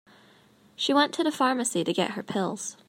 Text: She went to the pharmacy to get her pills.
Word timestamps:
She 0.75 0.95
went 0.95 1.13
to 1.13 1.23
the 1.23 1.31
pharmacy 1.31 1.83
to 1.83 1.93
get 1.93 2.11
her 2.13 2.23
pills. 2.23 2.75